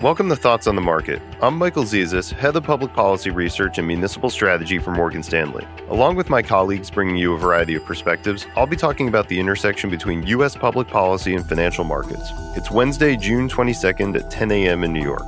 [0.00, 1.20] Welcome to Thoughts on the Market.
[1.42, 5.66] I'm Michael Zezas, Head of Public Policy Research and Municipal Strategy for Morgan Stanley.
[5.88, 9.40] Along with my colleagues bringing you a variety of perspectives, I'll be talking about the
[9.40, 10.54] intersection between U.S.
[10.54, 12.30] public policy and financial markets.
[12.56, 14.84] It's Wednesday, June 22nd at 10 a.m.
[14.84, 15.26] in New York.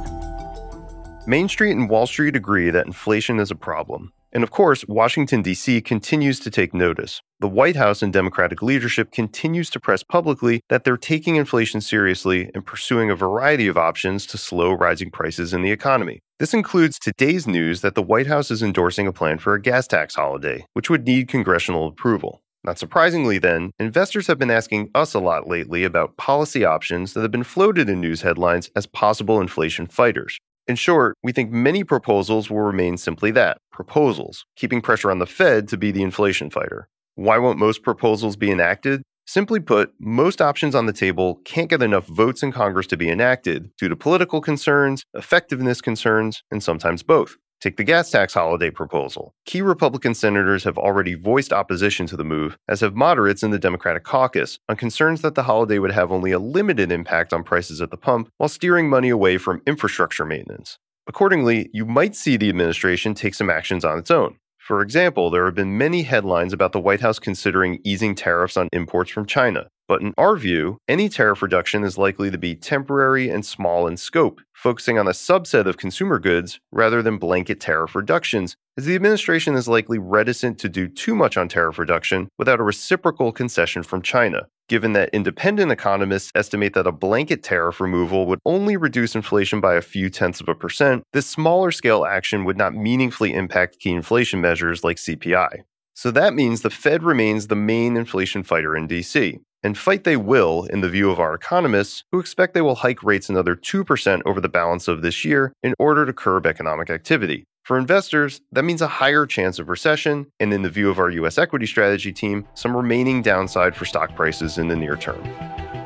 [1.27, 4.13] Main Street and Wall Street agree that inflation is a problem.
[4.33, 5.81] And of course, Washington, D.C.
[5.81, 7.21] continues to take notice.
[7.41, 12.51] The White House and Democratic leadership continues to press publicly that they're taking inflation seriously
[12.55, 16.21] and pursuing a variety of options to slow rising prices in the economy.
[16.39, 19.87] This includes today's news that the White House is endorsing a plan for a gas
[19.87, 22.43] tax holiday, which would need congressional approval.
[22.63, 27.23] Not surprisingly, then, investors have been asking us a lot lately about policy options that
[27.23, 30.39] have been floated in news headlines as possible inflation fighters.
[30.71, 35.27] In short, we think many proposals will remain simply that proposals, keeping pressure on the
[35.27, 36.89] Fed to be the inflation fighter.
[37.17, 39.03] Why won't most proposals be enacted?
[39.27, 43.11] Simply put, most options on the table can't get enough votes in Congress to be
[43.11, 47.37] enacted due to political concerns, effectiveness concerns, and sometimes both.
[47.61, 49.35] Take the gas tax holiday proposal.
[49.45, 53.59] Key Republican senators have already voiced opposition to the move, as have moderates in the
[53.59, 57.83] Democratic caucus, on concerns that the holiday would have only a limited impact on prices
[57.83, 60.79] at the pump while steering money away from infrastructure maintenance.
[61.07, 64.39] Accordingly, you might see the administration take some actions on its own.
[64.57, 68.69] For example, there have been many headlines about the White House considering easing tariffs on
[68.73, 69.69] imports from China.
[69.91, 73.97] But in our view, any tariff reduction is likely to be temporary and small in
[73.97, 78.95] scope, focusing on a subset of consumer goods rather than blanket tariff reductions, as the
[78.95, 83.83] administration is likely reticent to do too much on tariff reduction without a reciprocal concession
[83.83, 84.47] from China.
[84.69, 89.75] Given that independent economists estimate that a blanket tariff removal would only reduce inflation by
[89.75, 93.91] a few tenths of a percent, this smaller scale action would not meaningfully impact key
[93.91, 95.65] inflation measures like CPI.
[95.95, 100.17] So that means the Fed remains the main inflation fighter in DC and fight they
[100.17, 104.23] will in the view of our economists, who expect they will hike rates another 2%
[104.25, 107.45] over the balance of this year in order to curb economic activity.
[107.65, 111.11] For investors, that means a higher chance of recession, and in the view of our
[111.11, 115.23] US equity strategy team, some remaining downside for stock prices in the near term.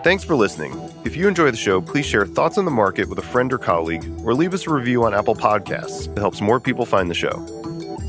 [0.03, 0.73] Thanks for listening.
[1.05, 3.59] If you enjoy the show, please share thoughts on the market with a friend or
[3.59, 6.11] colleague, or leave us a review on Apple Podcasts.
[6.13, 7.45] It helps more people find the show.